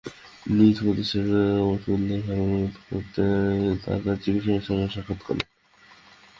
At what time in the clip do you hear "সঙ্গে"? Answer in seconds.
4.67-4.87